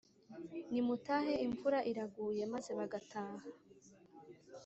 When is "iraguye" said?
1.91-2.43